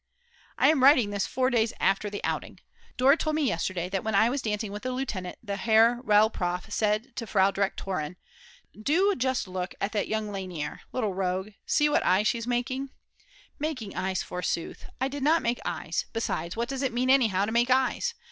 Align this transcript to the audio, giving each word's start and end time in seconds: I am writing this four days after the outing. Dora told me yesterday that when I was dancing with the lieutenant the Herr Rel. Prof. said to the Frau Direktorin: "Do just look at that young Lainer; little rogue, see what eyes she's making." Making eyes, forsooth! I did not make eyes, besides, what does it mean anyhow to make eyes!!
I 0.57 0.69
am 0.69 0.81
writing 0.83 1.11
this 1.11 1.27
four 1.27 1.51
days 1.51 1.73
after 1.79 2.09
the 2.09 2.23
outing. 2.23 2.59
Dora 2.97 3.15
told 3.15 3.35
me 3.35 3.43
yesterday 3.43 3.87
that 3.89 4.03
when 4.03 4.15
I 4.15 4.31
was 4.31 4.41
dancing 4.41 4.71
with 4.71 4.81
the 4.81 4.91
lieutenant 4.91 5.37
the 5.43 5.57
Herr 5.57 6.01
Rel. 6.03 6.31
Prof. 6.31 6.73
said 6.73 7.15
to 7.17 7.25
the 7.25 7.27
Frau 7.31 7.51
Direktorin: 7.51 8.15
"Do 8.73 9.13
just 9.15 9.47
look 9.47 9.75
at 9.79 9.91
that 9.91 10.07
young 10.07 10.29
Lainer; 10.31 10.81
little 10.91 11.13
rogue, 11.13 11.51
see 11.67 11.87
what 11.87 12.03
eyes 12.03 12.25
she's 12.25 12.47
making." 12.47 12.89
Making 13.59 13.95
eyes, 13.95 14.23
forsooth! 14.23 14.89
I 14.99 15.07
did 15.07 15.21
not 15.21 15.43
make 15.43 15.59
eyes, 15.65 16.07
besides, 16.13 16.57
what 16.57 16.67
does 16.69 16.81
it 16.81 16.93
mean 16.93 17.11
anyhow 17.11 17.45
to 17.45 17.51
make 17.51 17.69
eyes!! 17.69 18.15